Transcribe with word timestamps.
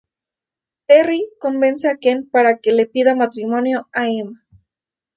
Terri 0.87 1.21
convence 1.39 1.87
a 1.87 1.95
Ken 1.95 2.27
para 2.31 2.57
que 2.57 2.71
le 2.71 2.87
pida 2.87 3.13
matrimonio 3.13 3.87
a 3.93 4.09
Emma. 4.09 4.43